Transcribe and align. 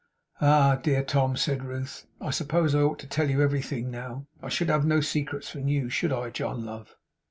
'Ah! 0.41 0.79
dear 0.81 1.03
Tom!' 1.03 1.37
said 1.37 1.63
Ruth. 1.63 2.07
'I 2.19 2.31
suppose 2.31 2.73
I 2.73 2.79
ought 2.81 2.97
to 3.01 3.07
tell 3.07 3.29
you 3.29 3.43
everything 3.43 3.91
now. 3.91 4.25
I 4.41 4.49
should 4.49 4.69
have 4.69 4.83
no 4.83 4.99
secrets 4.99 5.47
from 5.51 5.67
you. 5.67 5.91
Should 5.91 6.11
I, 6.11 6.31
John, 6.31 6.65
love? 6.65 6.95